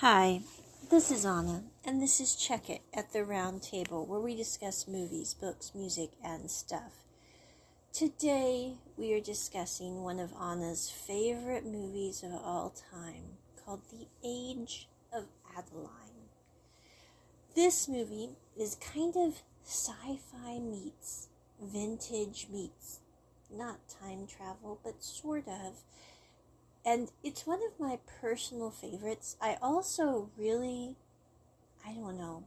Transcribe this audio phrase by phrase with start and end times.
[0.00, 0.42] Hi,
[0.90, 4.86] this is Anna, and this is Check It at the Round Table, where we discuss
[4.86, 7.06] movies, books, music, and stuff.
[7.94, 14.86] Today, we are discussing one of Anna's favorite movies of all time, called The Age
[15.14, 16.28] of Adaline.
[17.54, 21.28] This movie is kind of sci fi meets
[21.58, 23.00] vintage meets,
[23.50, 25.82] not time travel, but sort of
[26.86, 29.36] and it's one of my personal favorites.
[29.40, 30.94] I also really,
[31.84, 32.44] I don't know,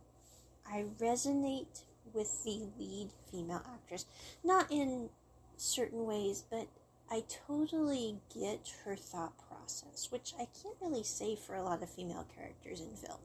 [0.66, 4.06] I resonate with the lead female actress.
[4.42, 5.10] Not in
[5.58, 6.68] certain ways, but
[7.12, 11.90] I totally get her thought process, which I can't really say for a lot of
[11.90, 13.20] female characters in film.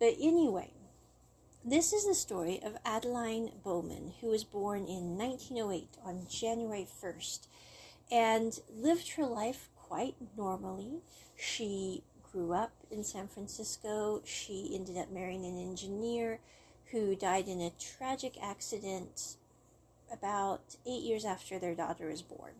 [0.00, 0.72] But anyway,
[1.64, 7.46] this is the story of Adaline Bowman, who was born in 1908 on January 1st
[8.10, 11.02] and lived her life quite normally.
[11.36, 12.02] She
[12.32, 14.22] grew up in San Francisco.
[14.24, 16.40] She ended up marrying an engineer
[16.90, 19.36] who died in a tragic accident
[20.12, 22.52] about eight years after their daughter was born.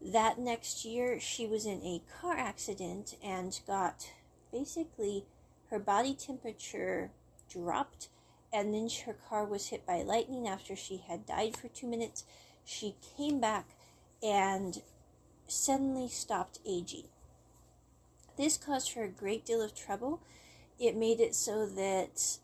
[0.00, 4.10] That next year, she was in a car accident and got
[4.52, 5.24] basically
[5.70, 7.10] her body temperature
[7.48, 8.08] dropped,
[8.52, 12.24] and then her car was hit by lightning after she had died for two minutes.
[12.64, 13.70] She came back
[14.22, 14.82] and
[15.46, 17.08] suddenly stopped aging.
[18.36, 20.20] This caused her a great deal of trouble.
[20.78, 22.38] It made it so that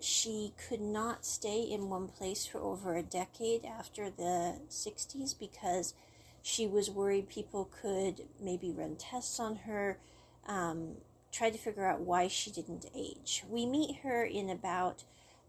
[0.00, 5.94] she could not stay in one place for over a decade after the 60s because
[6.42, 9.98] she was worried people could maybe run tests on her,
[10.46, 10.96] um,
[11.32, 13.44] try to figure out why she didn't age.
[13.48, 15.04] We meet her in about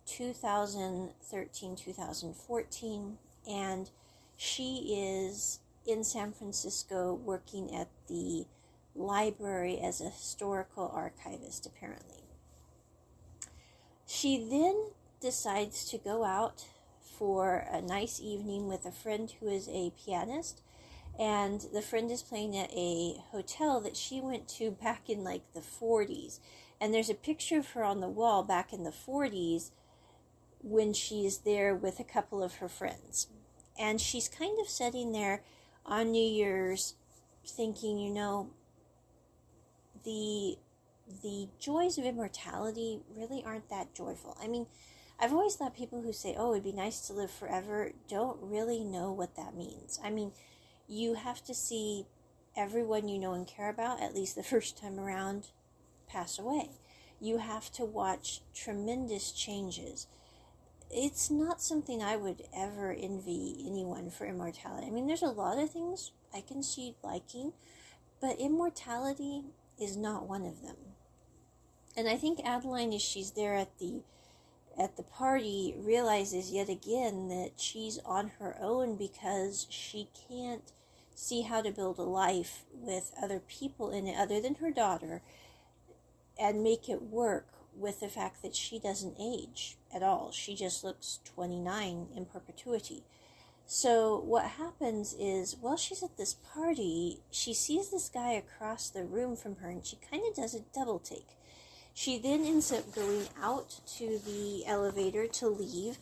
[0.05, 3.89] 2013 2014, and
[4.35, 8.45] she is in San Francisco working at the
[8.95, 12.23] library as a historical archivist, apparently.
[14.05, 16.65] She then decides to go out
[17.17, 20.61] for a nice evening with a friend who is a pianist,
[21.19, 25.53] and the friend is playing at a hotel that she went to back in like
[25.53, 26.39] the 40s.
[26.79, 29.71] And there's a picture of her on the wall back in the 40s
[30.61, 33.27] when she's there with a couple of her friends.
[33.77, 35.43] And she's kind of sitting there
[35.85, 36.95] on New Year's
[37.45, 38.49] thinking, you know,
[40.03, 40.57] the
[41.23, 44.37] the joys of immortality really aren't that joyful.
[44.41, 44.67] I mean,
[45.19, 48.83] I've always thought people who say, "Oh, it'd be nice to live forever," don't really
[48.83, 49.99] know what that means.
[50.03, 50.31] I mean,
[50.87, 52.05] you have to see
[52.55, 55.47] everyone you know and care about at least the first time around
[56.07, 56.71] pass away.
[57.19, 60.07] You have to watch tremendous changes
[60.91, 64.87] it's not something I would ever envy anyone for immortality.
[64.87, 67.53] I mean, there's a lot of things I can see liking,
[68.19, 69.43] but immortality
[69.79, 70.75] is not one of them.
[71.95, 74.01] And I think Adaline, as she's there at the
[74.77, 80.71] at the party, realizes yet again that she's on her own because she can't
[81.13, 85.21] see how to build a life with other people in it other than her daughter
[86.39, 90.31] and make it work with the fact that she doesn't age at all.
[90.31, 93.03] She just looks 29 in perpetuity.
[93.65, 99.05] So, what happens is, while she's at this party, she sees this guy across the
[99.05, 101.37] room from her and she kind of does a double take.
[101.93, 105.97] She then ends up going out to the elevator to leave,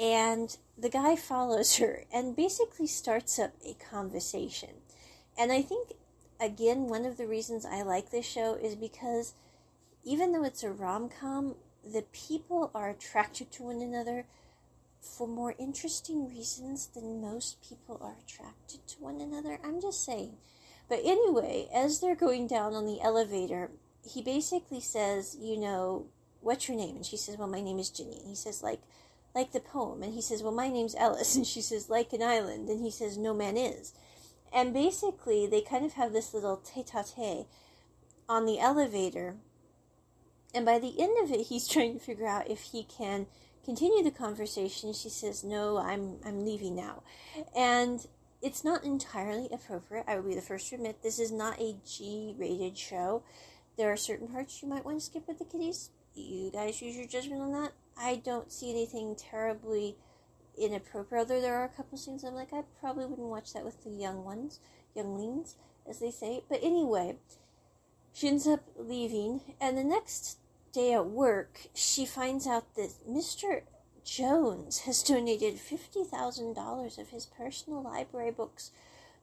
[0.00, 4.70] and the guy follows her and basically starts up a conversation.
[5.38, 5.92] And I think,
[6.40, 9.34] again, one of the reasons I like this show is because
[10.04, 11.54] even though it's a rom com,
[11.92, 14.26] the people are attracted to one another
[15.00, 19.58] for more interesting reasons than most people are attracted to one another.
[19.64, 20.36] I'm just saying.
[20.88, 23.70] But anyway, as they're going down on the elevator,
[24.08, 26.06] he basically says, you know,
[26.40, 26.96] what's your name?
[26.96, 28.18] And she says, well, my name is Jenny.
[28.20, 28.80] And he says, like,
[29.34, 30.02] like the poem.
[30.02, 31.36] And he says, well, my name's Ellis.
[31.36, 32.68] And she says, like an island.
[32.68, 33.94] And he says, no man is.
[34.52, 37.46] And basically, they kind of have this little tete-a-tete
[38.28, 39.36] on the elevator
[40.56, 43.26] and by the end of it, he's trying to figure out if he can
[43.64, 44.92] continue the conversation.
[44.94, 47.02] She says, "No, I'm I'm leaving now,"
[47.54, 48.04] and
[48.40, 50.04] it's not entirely appropriate.
[50.08, 53.22] I will be the first to admit this is not a G-rated show.
[53.76, 55.90] There are certain parts you might want to skip with the kiddies.
[56.14, 57.72] You guys use your judgment on that.
[57.98, 59.96] I don't see anything terribly
[60.56, 61.20] inappropriate.
[61.20, 63.90] Although there are a couple scenes I'm like, I probably wouldn't watch that with the
[63.90, 64.60] young ones,
[64.94, 65.56] younglings,
[65.88, 66.42] as they say.
[66.48, 67.16] But anyway,
[68.12, 70.38] she ends up leaving, and the next
[70.72, 73.62] day at work, she finds out that Mr.
[74.04, 78.70] Jones has donated $50,000 of his personal library books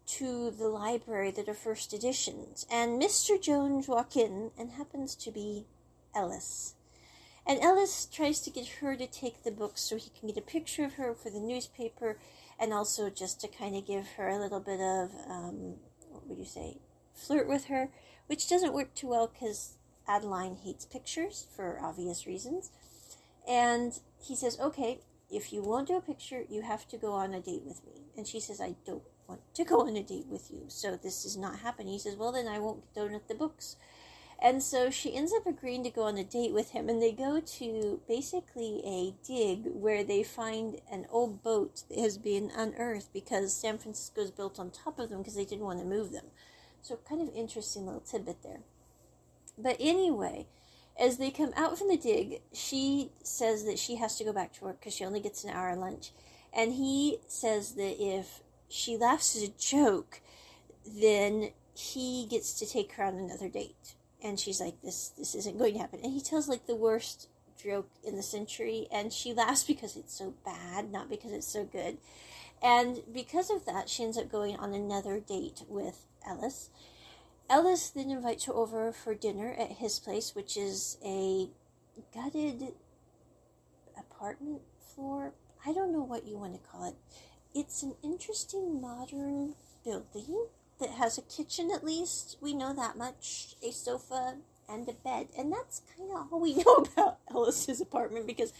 [0.05, 3.41] to the library that are first editions, and Mr.
[3.41, 5.65] Jones walks in and happens to be
[6.13, 6.75] Ellis.
[7.45, 10.41] And Ellis tries to get her to take the books so he can get a
[10.41, 12.17] picture of her for the newspaper,
[12.59, 15.75] and also just to kind of give her a little bit of, um,
[16.09, 16.77] what would you say,
[17.13, 17.89] flirt with her,
[18.27, 19.75] which doesn't work too well because
[20.07, 22.71] Adaline hates pictures for obvious reasons.
[23.47, 27.33] And he says, okay, if you won't do a picture, you have to go on
[27.33, 28.03] a date with me.
[28.15, 31.25] And she says, I don't want to go on a date with you, so this
[31.25, 31.93] is not happening.
[31.93, 33.75] He says, well, then I won't donate the books.
[34.41, 37.13] And so she ends up agreeing to go on a date with him, and they
[37.13, 43.13] go to basically a dig where they find an old boat that has been unearthed
[43.13, 46.11] because San Francisco is built on top of them because they didn't want to move
[46.11, 46.25] them.
[46.81, 48.59] So, kind of interesting little tidbit there.
[49.57, 50.47] But anyway,
[50.99, 54.53] as they come out from the dig, she says that she has to go back
[54.53, 56.11] to work because she only gets an hour lunch.
[56.55, 60.21] And he says that if she laughs at a joke,
[60.85, 63.95] then he gets to take her on another date.
[64.23, 65.99] And she's like this this isn't going to happen.
[66.03, 67.27] And he tells like the worst
[67.61, 71.63] joke in the century and she laughs because it's so bad not because it's so
[71.63, 71.97] good.
[72.61, 76.69] And because of that she ends up going on another date with ellis
[77.49, 81.47] ellis then invites her over for dinner at his place which is a
[82.13, 82.73] gutted
[83.97, 84.61] apartment
[84.93, 85.33] floor
[85.65, 86.95] i don't know what you want to call it
[87.53, 90.47] it's an interesting modern building
[90.79, 92.37] that has a kitchen at least.
[92.41, 93.55] We know that much.
[93.63, 94.37] A sofa
[94.67, 95.27] and a bed.
[95.37, 98.53] And that's kind of all we know about Ellis's apartment because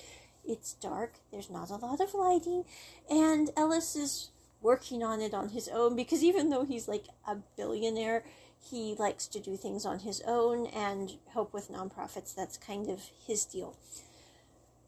[0.45, 2.65] it's dark, there's not a lot of lighting,
[3.09, 4.29] and Ellis is
[4.61, 8.25] working on it on his own because even though he's like a billionaire,
[8.69, 12.33] he likes to do things on his own and help with nonprofits.
[12.33, 13.75] That's kind of his deal.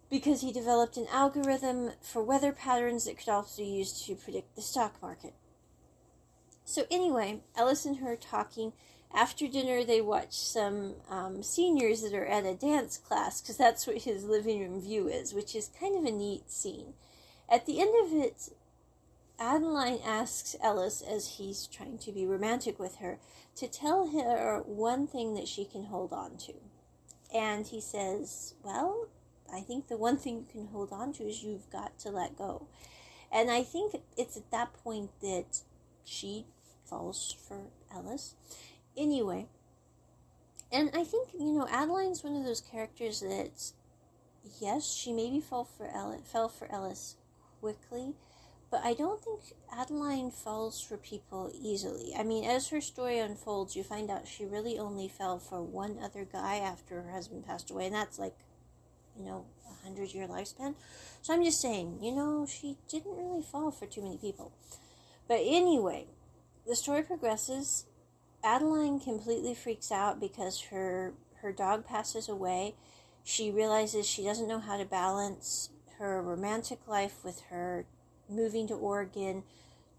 [0.09, 4.55] Because he developed an algorithm for weather patterns that could also be used to predict
[4.55, 5.33] the stock market.
[6.63, 8.73] So anyway, Ellis and her talking.
[9.13, 13.87] After dinner, they watch some um, seniors that are at a dance class because that's
[13.87, 16.93] what his living room view is, which is kind of a neat scene.
[17.49, 18.49] At the end of it,
[19.39, 23.19] Adaline asks Ellis, as he's trying to be romantic with her,
[23.55, 26.53] to tell her one thing that she can hold on to.
[27.33, 29.09] And he says, Well,
[29.53, 32.37] I think the one thing you can hold on to is you've got to let
[32.37, 32.67] go.
[33.31, 35.61] And I think it's at that point that
[36.05, 36.45] she
[36.85, 38.35] falls for Ellis.
[38.95, 39.47] Anyway,
[40.71, 43.71] and I think you know Adaline's one of those characters that,
[44.61, 47.15] yes, she maybe fell for Ellis, fell for Ellis
[47.59, 48.13] quickly,
[48.71, 49.41] but I don't think
[49.73, 52.13] Adaline falls for people easily.
[52.17, 55.97] I mean, as her story unfolds, you find out she really only fell for one
[56.01, 58.35] other guy after her husband passed away, and that's like,
[59.17, 60.75] you know, a hundred year lifespan.
[61.21, 64.51] So I'm just saying, you know, she didn't really fall for too many people.
[65.27, 66.07] But anyway,
[66.67, 67.85] the story progresses.
[68.43, 72.75] Adaline completely freaks out because her her dog passes away.
[73.23, 77.85] She realizes she doesn't know how to balance her romantic life with her
[78.29, 79.43] moving to Oregon,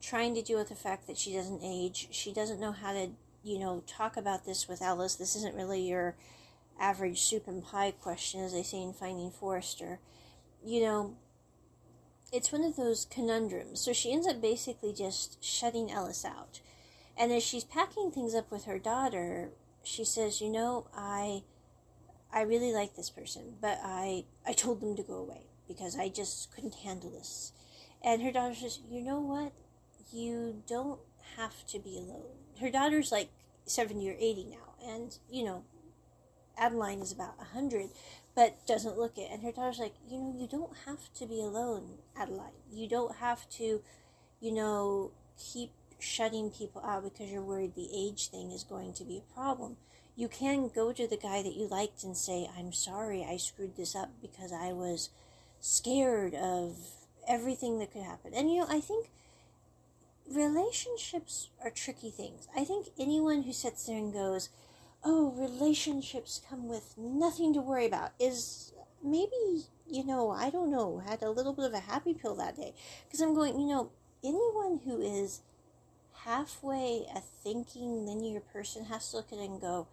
[0.00, 2.08] trying to deal with the fact that she doesn't age.
[2.10, 3.10] She doesn't know how to,
[3.42, 5.16] you know, talk about this with Ellis.
[5.16, 6.16] This isn't really your
[6.78, 10.00] average soup and pie question, as they say in Finding Forrester.
[10.64, 11.16] You know,
[12.32, 13.80] it's one of those conundrums.
[13.80, 16.60] So she ends up basically just shutting Ellis out.
[17.16, 19.52] And as she's packing things up with her daughter,
[19.82, 21.44] she says, "You know, I
[22.32, 26.08] I really like this person, but I I told them to go away because I
[26.08, 27.52] just couldn't handle this."
[28.06, 29.52] And her daughter says, "You know what?
[30.12, 31.00] You don't
[31.36, 33.30] have to be alone." Her daughter's like
[33.66, 35.64] 70 or 80 now, and you know,
[36.56, 37.90] Adaline is about 100,
[38.34, 39.30] but doesn't look it.
[39.30, 42.52] And her daughter's like, you know, you don't have to be alone, Adaline.
[42.70, 43.82] You don't have to,
[44.40, 49.04] you know, keep shutting people out because you're worried the age thing is going to
[49.04, 49.76] be a problem.
[50.14, 53.76] You can go to the guy that you liked and say, I'm sorry, I screwed
[53.76, 55.10] this up because I was
[55.60, 56.76] scared of
[57.28, 58.32] everything that could happen.
[58.34, 59.10] And, you know, I think
[60.30, 62.48] relationships are tricky things.
[62.56, 64.48] I think anyone who sits there and goes,
[65.04, 68.72] oh, relationships come with nothing to worry about is
[69.04, 72.56] maybe, you know, I don't know, had a little bit of a happy pill that
[72.56, 72.74] day.
[73.04, 73.90] Because I'm going, you know,
[74.24, 75.42] anyone who is
[76.24, 79.86] halfway a thinking linear person has to look at it and go,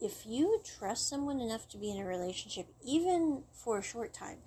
[0.00, 4.38] if you trust someone enough to be in a relationship, even for a short time,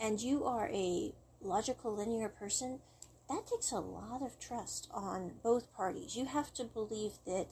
[0.00, 2.80] and you are a logical linear person,
[3.28, 6.16] that takes a lot of trust on both parties.
[6.16, 7.48] You have to believe that,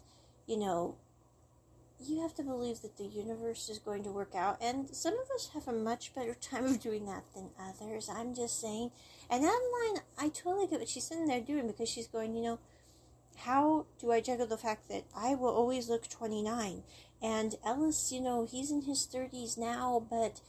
[0.47, 0.97] you know,
[1.99, 4.59] you have to believe that the universe is going to work out.
[4.61, 8.09] And some of us have a much better time of doing that than others.
[8.09, 8.91] I'm just saying.
[9.31, 12.59] And Adaline, I totally get what she's sitting there doing because she's going, you know,
[13.39, 16.85] how do I juggle the fact that I will always look 29
[17.25, 20.43] and Ellis, you know, he's in his 30s now, but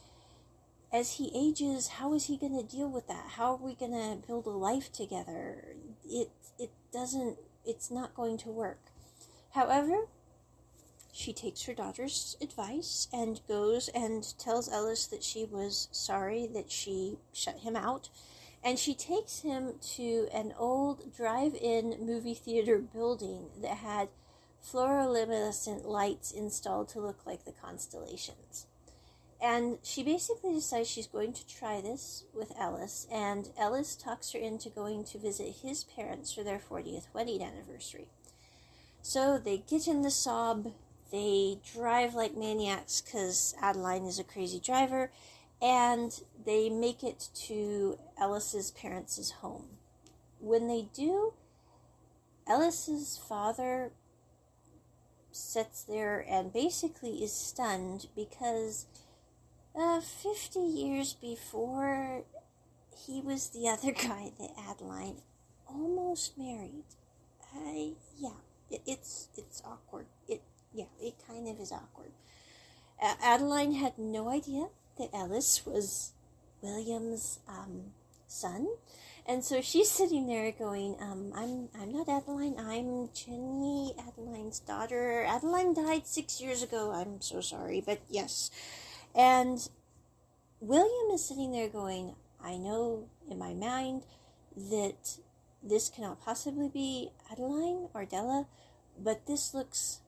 [0.92, 3.30] as he ages, how is he going to deal with that?
[3.36, 5.76] How are we going to build a life together?
[6.08, 8.78] It it doesn't it's not going to work.
[9.50, 10.06] However,
[11.12, 16.70] she takes her daughter's advice and goes and tells Ellis that she was sorry that
[16.70, 18.10] she shut him out.
[18.62, 24.08] And she takes him to an old drive in movie theater building that had
[24.60, 28.66] fluorescent lights installed to look like the constellations.
[29.40, 34.38] And she basically decides she's going to try this with Ellis, and Ellis talks her
[34.38, 38.08] into going to visit his parents for their 40th wedding anniversary.
[39.02, 40.72] So they get in the Saab,
[41.12, 45.12] they drive like maniacs because Adaline is a crazy driver,
[45.60, 49.68] and they make it to Ellis's parents' home.
[50.40, 51.34] When they do,
[52.46, 53.92] Ellis's father
[55.30, 58.86] sits there and basically is stunned because
[59.76, 62.24] uh, 50 years before
[63.06, 65.22] he was the other guy that Adaline
[65.68, 66.84] almost married.
[67.54, 68.40] I, yeah,
[68.70, 70.06] it, it's it's awkward.
[70.28, 70.42] It
[70.74, 72.12] yeah, it kind of is awkward.
[73.00, 74.68] Adaline had no idea
[74.98, 76.12] that Ellis was
[76.62, 77.92] William's um,
[78.26, 78.68] son,
[79.26, 82.56] and so she's sitting there going, um, "I'm I'm not Adaline.
[82.58, 85.24] I'm Jenny, Adaline's daughter.
[85.28, 86.92] Adaline died six years ago.
[86.92, 88.50] I'm so sorry, but yes."
[89.16, 89.66] And
[90.60, 94.02] William is sitting there going, I know in my mind
[94.54, 95.18] that
[95.62, 98.46] this cannot possibly be Adaline or Della,
[99.02, 100.00] but this looks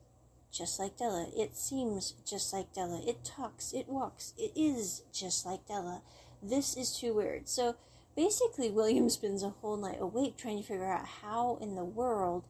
[0.52, 1.28] just like Della.
[1.34, 3.02] It seems just like Della.
[3.06, 6.02] It talks, it walks, it is just like Della.
[6.42, 7.48] This is too weird.
[7.48, 7.76] So
[8.14, 12.44] basically, William spends a whole night awake trying to figure out how in the world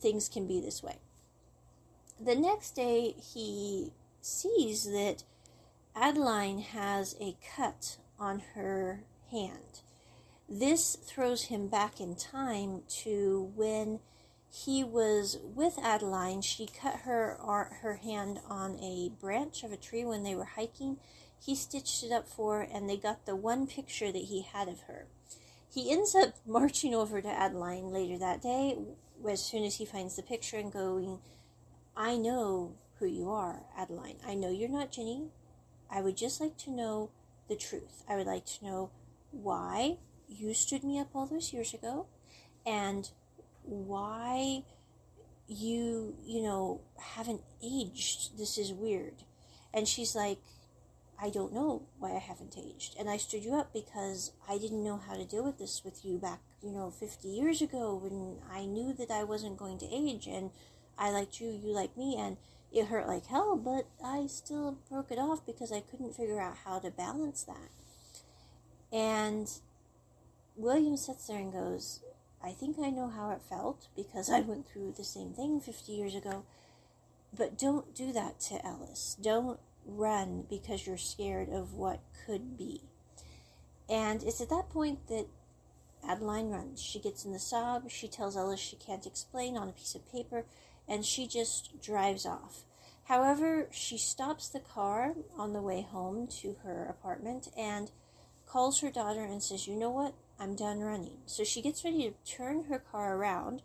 [0.00, 0.98] things can be this way.
[2.20, 5.24] The next day, he sees that
[5.98, 9.80] Adaline has a cut on her hand.
[10.46, 14.00] This throws him back in time to when
[14.50, 16.42] he was with Adaline.
[16.42, 17.38] She cut her
[17.80, 20.98] her hand on a branch of a tree when they were hiking.
[21.42, 24.68] He stitched it up for her, and they got the one picture that he had
[24.68, 25.06] of her.
[25.72, 28.76] He ends up marching over to Adaline later that day
[29.26, 31.20] as soon as he finds the picture and going,
[31.96, 34.18] I know who you are, Adaline.
[34.26, 35.30] I know you're not Jenny.
[35.90, 37.10] I would just like to know
[37.48, 38.02] the truth.
[38.08, 38.90] I would like to know
[39.30, 42.06] why you stood me up all those years ago
[42.64, 43.10] and
[43.62, 44.64] why
[45.48, 48.36] you, you know, haven't aged.
[48.38, 49.14] This is weird.
[49.72, 50.38] And she's like,
[51.20, 52.96] I don't know why I haven't aged.
[52.98, 56.04] And I stood you up because I didn't know how to deal with this with
[56.04, 59.94] you back, you know, 50 years ago when I knew that I wasn't going to
[59.94, 60.50] age and
[60.98, 62.16] I liked you, you liked me.
[62.18, 62.36] And
[62.76, 66.58] it hurt like hell, but I still broke it off because I couldn't figure out
[66.64, 67.70] how to balance that.
[68.92, 69.50] And
[70.56, 72.00] William sits there and goes,
[72.42, 75.92] I think I know how it felt because I went through the same thing 50
[75.92, 76.44] years ago.
[77.36, 79.16] But don't do that to Ellis.
[79.20, 82.82] Don't run because you're scared of what could be.
[83.88, 85.26] And it's at that point that
[86.06, 86.82] Adaline runs.
[86.82, 87.90] She gets in the Saab.
[87.90, 90.44] She tells Ellis she can't explain on a piece of paper
[90.88, 92.64] and she just drives off.
[93.04, 97.90] However, she stops the car on the way home to her apartment and
[98.46, 100.14] calls her daughter and says, You know what?
[100.38, 101.18] I'm done running.
[101.26, 103.62] So she gets ready to turn her car around,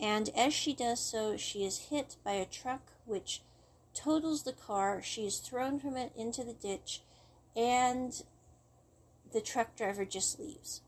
[0.00, 3.42] and as she does so, she is hit by a truck which
[3.94, 5.00] totals the car.
[5.02, 7.00] She is thrown from it into the ditch,
[7.56, 8.22] and
[9.32, 10.80] the truck driver just leaves.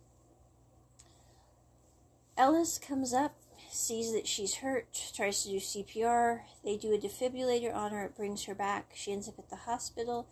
[2.37, 3.35] Ellis comes up
[3.71, 6.41] sees that she's hurt, tries to do CPR.
[6.65, 8.93] They do a defibrillator on her, it brings her back.
[8.95, 10.29] She ends up at the hospital,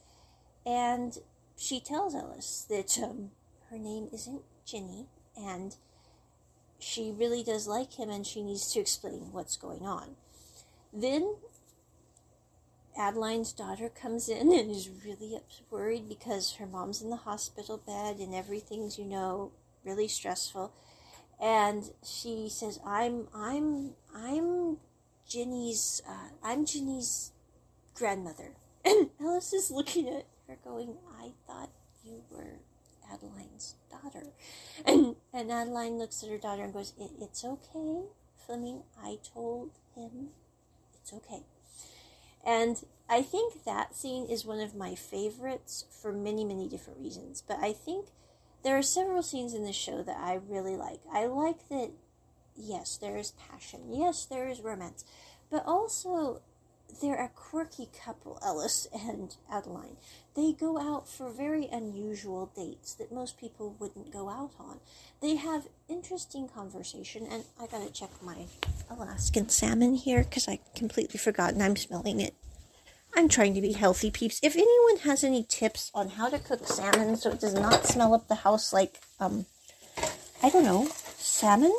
[0.64, 1.18] and
[1.56, 3.30] she tells Ellis that um,
[3.70, 5.76] her name isn't Ginny, and
[6.78, 10.16] she really does like him, and she needs to explain what's going on.
[10.92, 11.36] Then
[12.98, 15.38] Adaline's daughter comes in and is really
[15.70, 19.50] worried because her mom's in the hospital bed and everything's, you know,
[19.84, 20.72] really stressful
[21.40, 24.78] and she says, "I'm I'm I'm
[25.28, 27.32] Ginny's uh, I'm Ginny's
[27.94, 31.70] grandmother." And Ellis is looking at her, going, "I thought
[32.04, 32.60] you were
[33.10, 34.26] Adaline's daughter,"
[34.86, 38.02] and and Adaline looks at her daughter and goes, it, "It's okay,
[38.36, 38.82] Flemming.
[39.02, 40.28] I told him
[41.00, 41.44] it's okay."
[42.46, 47.42] And I think that scene is one of my favorites for many many different reasons,
[47.46, 48.08] but I think
[48.64, 51.00] there are several scenes in this show that I really like.
[51.12, 51.90] I like that
[52.56, 53.92] yes, there is passion.
[53.92, 55.04] Yes, there is romance.
[55.50, 56.40] But also,
[57.00, 59.96] they're a quirky couple, Ellis and Adaline.
[60.34, 64.80] They go out for very unusual dates that most people wouldn't go out on.
[65.20, 68.46] They have interesting conversation, and I gotta check my
[68.90, 72.34] Alaskan salmon here because I completely forgotten I'm smelling it.
[73.16, 74.40] I'm trying to be healthy, peeps.
[74.42, 78.12] If anyone has any tips on how to cook salmon so it does not smell
[78.12, 79.46] up the house like, um,
[80.42, 81.72] I don't know, salmon,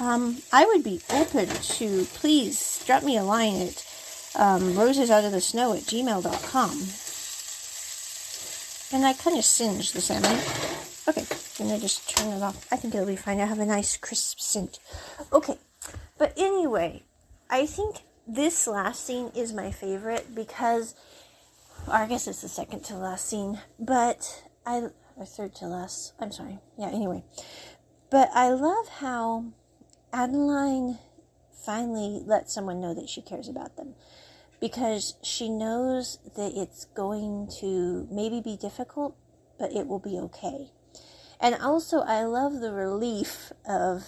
[0.00, 3.86] um, I would be open to please drop me a line at
[4.34, 6.70] um, rosesoutofthesnow at gmail.com.
[8.92, 10.36] And I kind of singed the salmon.
[11.06, 11.24] Okay,
[11.58, 12.66] then I just turn it off.
[12.72, 13.38] I think it'll be fine.
[13.38, 14.80] I have a nice crisp scent.
[15.32, 15.58] Okay,
[16.18, 17.04] but anyway,
[17.48, 17.98] I think
[18.34, 20.94] this last scene is my favorite because,
[21.86, 26.12] or I guess it's the second to last scene, but I, or third to last,
[26.20, 26.58] I'm sorry.
[26.78, 27.24] Yeah, anyway.
[28.10, 29.46] But I love how
[30.12, 30.98] Adaline
[31.64, 33.94] finally lets someone know that she cares about them
[34.60, 39.16] because she knows that it's going to maybe be difficult,
[39.58, 40.70] but it will be okay.
[41.40, 44.04] And also, I love the relief of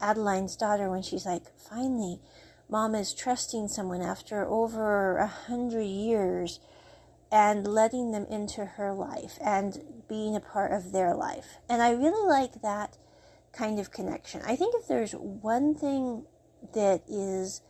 [0.00, 2.20] Adaline's daughter when she's like, finally,
[2.68, 6.60] mom is trusting someone after over a hundred years
[7.30, 11.58] and letting them into her life and being a part of their life.
[11.68, 12.98] And I really like that
[13.52, 14.42] kind of connection.
[14.46, 16.24] I think if there's one thing
[16.72, 17.60] that is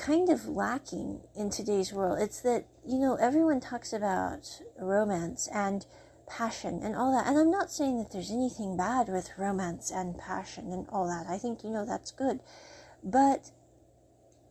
[0.00, 2.18] kind of lacking in today's world.
[2.20, 5.84] It's that, you know, everyone talks about romance and
[6.26, 7.26] passion and all that.
[7.26, 11.26] And I'm not saying that there's anything bad with romance and passion and all that.
[11.28, 12.40] I think, you know, that's good.
[13.04, 13.50] But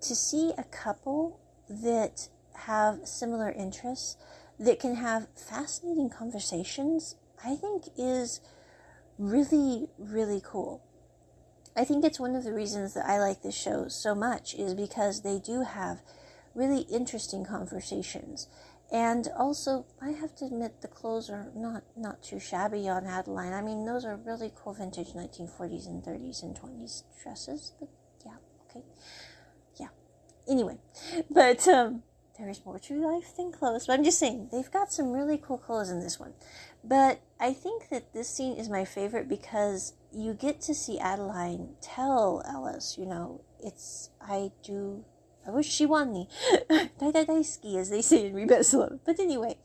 [0.02, 1.40] to see a couple
[1.70, 4.18] that have similar interests,
[4.60, 8.42] that can have fascinating conversations, I think is
[9.18, 10.84] really, really cool.
[11.76, 14.74] I think it's one of the reasons that I like this show so much is
[14.74, 16.02] because they do have
[16.56, 18.48] really interesting conversations.
[18.92, 23.54] And also, I have to admit the clothes are not not too shabby on Adaline.
[23.54, 27.74] I mean, those are really cool vintage 1940s and 30s and 20s dresses.
[27.80, 27.90] But
[28.26, 28.84] yeah, okay.
[30.50, 30.78] Anyway,
[31.30, 32.04] but um,
[32.38, 33.86] there is more to life than clothes.
[33.86, 36.34] But I'm just saying they've got some really cool clothes in this one.
[36.84, 41.76] But I think that this scene is my favorite because you get to see Adaline
[41.82, 45.04] tell Ellis, you know, it's, I do,
[45.46, 46.28] I wish she won me.
[46.70, 49.00] Dai dai dai ski, as they say in Rebesla.
[49.06, 49.58] But anyway,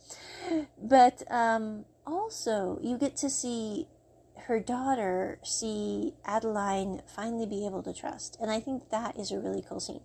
[0.83, 3.87] but um, also you get to see
[4.47, 8.37] her daughter see Adaline finally be able to trust.
[8.41, 10.01] And I think that is a really cool scene.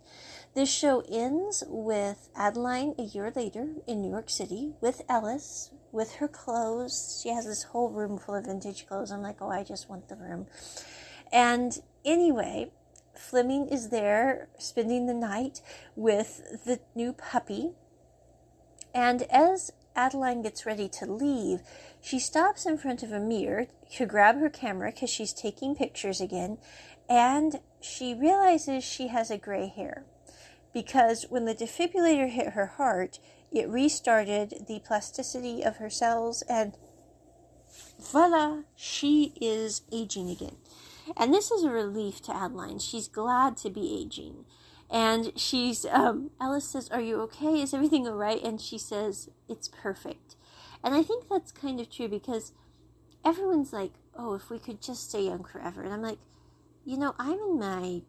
[0.54, 6.14] This show ends with Adaline a year later in New York City with Ellis, with
[6.16, 7.20] her clothes.
[7.22, 9.10] She has this whole room full of vintage clothes.
[9.10, 10.46] I'm like, oh, I just want the room.
[11.32, 12.70] And anyway,
[13.20, 15.60] Flemming is there spending the night
[15.94, 17.72] with the new puppy.
[18.94, 21.60] And as Adaline gets ready to leave,
[22.00, 26.20] she stops in front of a mirror to grab her camera because she's taking pictures
[26.20, 26.58] again.
[27.08, 30.04] And she realizes she has a gray hair
[30.72, 33.18] because when the defibrillator hit her heart,
[33.50, 36.76] it restarted the plasticity of her cells, and
[38.00, 40.56] voila, she is aging again.
[41.16, 42.78] And this is a relief to Adaline.
[42.78, 44.44] She's glad to be aging.
[44.90, 47.62] And she's, um, Ellis says, Are you okay?
[47.62, 48.42] Is everything all right?
[48.42, 50.36] And she says, It's perfect.
[50.82, 52.52] And I think that's kind of true because
[53.24, 55.82] everyone's like, Oh, if we could just stay young forever.
[55.82, 56.18] And I'm like,
[56.84, 58.02] You know, I'm in my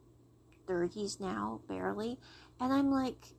[0.68, 2.18] 30s now, barely.
[2.60, 3.34] And I'm like,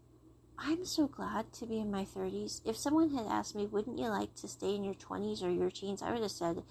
[0.59, 2.61] I'm so glad to be in my 30s.
[2.65, 5.71] If someone had asked me, wouldn't you like to stay in your 20s or your
[5.71, 6.03] teens?
[6.03, 6.63] I would have said,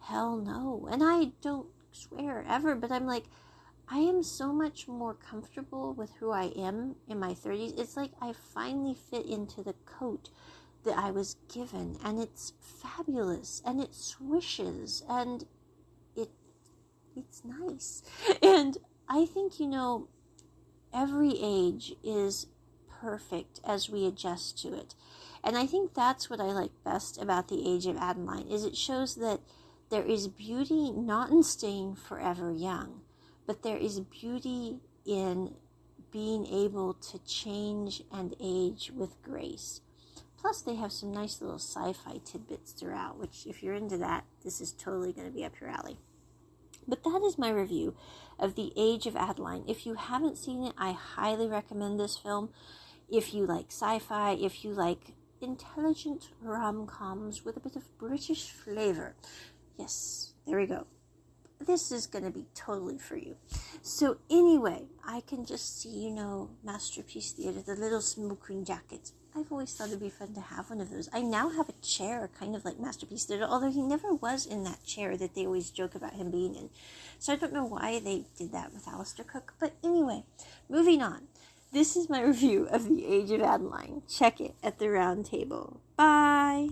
[0.00, 0.88] hell no.
[0.90, 3.24] And I don't swear ever, but I'm like,
[3.88, 7.78] I am so much more comfortable with who I am in my 30s.
[7.78, 10.30] It's like I finally fit into the coat
[10.84, 15.44] that I was given, and it's fabulous, and it swishes, and
[16.16, 16.30] it
[17.14, 18.02] it's nice.
[18.42, 20.08] And I think you know
[20.92, 22.46] every age is
[22.88, 24.94] perfect as we adjust to it.
[25.44, 28.76] And I think that's what I like best about the age of Adaline is it
[28.76, 29.40] shows that
[29.90, 33.00] there is beauty not in staying forever young,
[33.46, 35.54] but there is beauty in
[36.10, 39.80] being able to change and age with grace.
[40.36, 44.24] Plus, they have some nice little sci fi tidbits throughout, which, if you're into that,
[44.44, 45.98] this is totally going to be up your alley.
[46.86, 47.94] But that is my review
[48.38, 49.64] of The Age of Adaline.
[49.68, 52.50] If you haven't seen it, I highly recommend this film
[53.08, 57.96] if you like sci fi, if you like intelligent rom coms with a bit of
[57.98, 59.14] British flavor.
[59.78, 60.86] Yes, there we go.
[61.64, 63.36] This is going to be totally for you.
[63.82, 69.12] So, anyway, I can just see, you know, Masterpiece Theater, the little smoking jackets.
[69.34, 71.08] I've always thought it'd be fun to have one of those.
[71.12, 74.64] I now have a chair, kind of like Masterpiece Theater, although he never was in
[74.64, 76.68] that chair that they always joke about him being in.
[77.18, 79.54] So I don't know why they did that with Alistair Cooke.
[79.58, 80.24] But anyway,
[80.68, 81.28] moving on.
[81.72, 84.02] This is my review of The Age of Adaline.
[84.08, 85.80] Check it at the round table.
[85.96, 86.70] Bye.